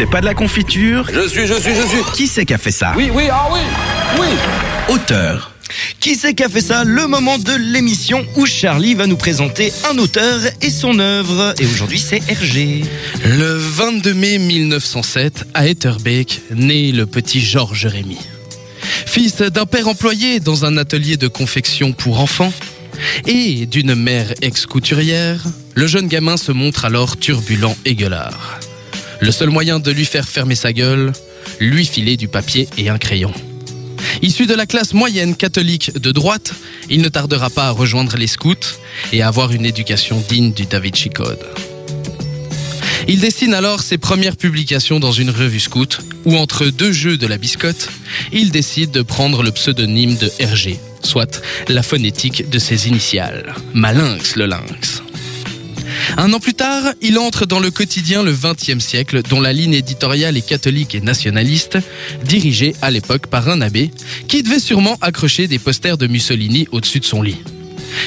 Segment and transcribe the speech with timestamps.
[0.00, 1.98] C'est pas de la confiture Je suis, je suis, je suis.
[2.14, 3.60] Qui c'est qui a fait ça Oui, oui, ah oui,
[4.18, 4.28] oui.
[4.88, 5.52] Auteur.
[6.00, 9.70] Qui c'est qui a fait ça Le moment de l'émission où Charlie va nous présenter
[9.90, 11.54] un auteur et son œuvre.
[11.60, 12.82] Et aujourd'hui, c'est Hergé.
[13.26, 18.16] Le 22 mai 1907, à Etterbeek, naît le petit Georges Rémy.
[18.80, 22.54] Fils d'un père employé dans un atelier de confection pour enfants
[23.26, 25.44] et d'une mère ex-couturière,
[25.74, 28.60] le jeune gamin se montre alors turbulent et gueulard.
[29.20, 31.12] Le seul moyen de lui faire fermer sa gueule,
[31.60, 33.32] lui filer du papier et un crayon.
[34.22, 36.54] Issu de la classe moyenne catholique de droite,
[36.88, 38.78] il ne tardera pas à rejoindre les scouts
[39.12, 41.44] et à avoir une éducation digne du David Chicode.
[43.08, 47.26] Il dessine alors ses premières publications dans une revue scout, où entre deux jeux de
[47.26, 47.88] la biscotte,
[48.32, 54.36] il décide de prendre le pseudonyme de Hergé, soit la phonétique de ses initiales, Malinx
[54.36, 55.02] le lynx.
[56.16, 59.74] Un an plus tard, il entre dans le quotidien Le XXe siècle, dont la ligne
[59.74, 61.78] éditoriale est catholique et nationaliste,
[62.24, 63.90] dirigée à l'époque par un abbé,
[64.28, 67.38] qui devait sûrement accrocher des posters de Mussolini au-dessus de son lit.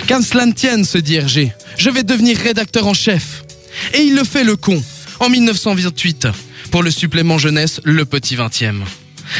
[0.07, 3.43] Qu'un cela ne tienne, se dit Hergé, je vais devenir rédacteur en chef.
[3.93, 4.81] Et il le fait le con,
[5.19, 6.27] en 1928,
[6.71, 8.81] pour le supplément jeunesse Le Petit 20e.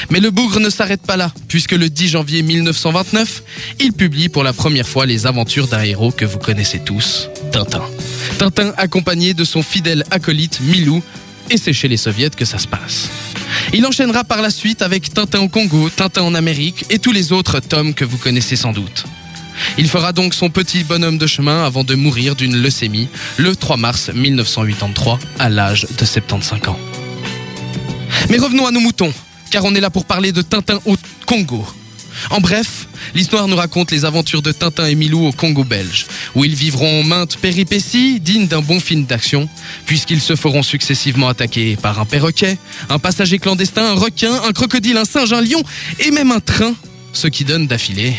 [0.09, 3.43] Mais le bougre ne s'arrête pas là, puisque le 10 janvier 1929,
[3.79, 7.83] il publie pour la première fois les aventures d'un héros que vous connaissez tous, Tintin.
[8.37, 11.01] Tintin accompagné de son fidèle acolyte Milou,
[11.49, 13.09] et c'est chez les soviets que ça se passe.
[13.73, 17.31] Il enchaînera par la suite avec Tintin au Congo, Tintin en Amérique et tous les
[17.31, 19.05] autres tomes que vous connaissez sans doute.
[19.77, 23.07] Il fera donc son petit bonhomme de chemin avant de mourir d'une leucémie
[23.37, 26.79] le 3 mars 1983 à l'âge de 75 ans.
[28.29, 29.13] Mais revenons à nos moutons,
[29.51, 31.65] car on est là pour parler de Tintin au Congo.
[32.29, 36.43] En bref, l'histoire nous raconte les aventures de Tintin et Milou au Congo belge, où
[36.45, 39.49] ils vivront maintes péripéties dignes d'un bon film d'action,
[39.85, 42.57] puisqu'ils se feront successivement attaquer par un perroquet,
[42.89, 45.63] un passager clandestin, un requin, un crocodile, un singe, un lion
[45.99, 46.73] et même un train,
[47.13, 48.15] ce qui donne d'affilée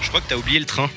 [0.00, 0.88] Je crois que t'as oublié le train.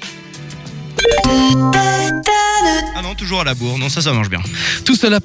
[3.02, 3.80] Ah non, toujours à la bourre.
[3.80, 4.42] Non, ça, ça marche bien.
[4.86, 5.20] Tout cela,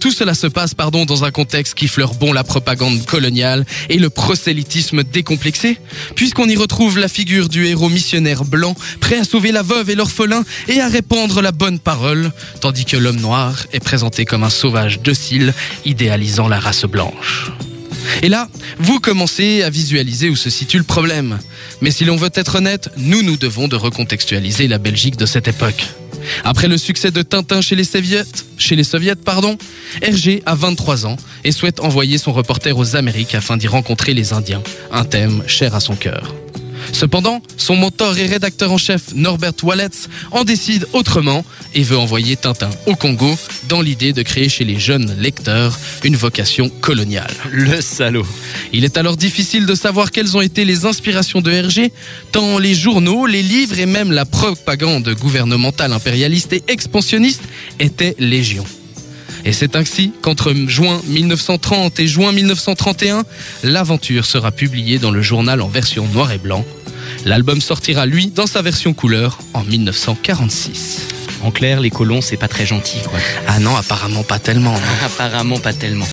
[0.00, 3.98] tout cela se passe pardon, dans un contexte qui fleure bon la propagande coloniale et
[3.98, 5.78] le prosélytisme décomplexé,
[6.16, 9.94] puisqu'on y retrouve la figure du héros missionnaire blanc, prêt à sauver la veuve et
[9.94, 14.50] l'orphelin et à répandre la bonne parole, tandis que l'homme noir est présenté comme un
[14.50, 17.52] sauvage docile, idéalisant la race blanche.
[18.22, 18.48] Et là,
[18.80, 21.38] vous commencez à visualiser où se situe le problème.
[21.82, 25.46] Mais si l'on veut être honnête, nous nous devons de recontextualiser la Belgique de cette
[25.46, 25.86] époque.
[26.44, 28.24] Après le succès de Tintin chez les Soviets,
[28.58, 28.76] chez
[30.00, 34.32] Hergé a 23 ans et souhaite envoyer son reporter aux Amériques afin d'y rencontrer les
[34.32, 36.34] Indiens, un thème cher à son cœur.
[36.92, 41.44] Cependant, son mentor et rédacteur en chef Norbert Walletz en décide autrement
[41.74, 43.34] et veut envoyer Tintin au Congo
[43.68, 47.32] dans l'idée de créer chez les jeunes lecteurs une vocation coloniale.
[47.50, 48.26] Le salaud.
[48.72, 51.92] Il est alors difficile de savoir quelles ont été les inspirations de Hergé,
[52.30, 57.42] tant les journaux, les livres et même la propagande gouvernementale impérialiste et expansionniste
[57.80, 58.64] étaient légion.
[59.44, 63.24] Et c'est ainsi qu'entre juin 1930 et juin 1931,
[63.64, 66.64] l'aventure sera publiée dans le journal en version noir et blanc.
[67.24, 71.08] L'album sortira, lui, dans sa version couleur en 1946.
[71.42, 73.18] En clair, les colons, c'est pas très gentil, quoi.
[73.48, 74.74] Ah non, apparemment pas tellement.
[75.04, 76.06] Apparemment pas tellement.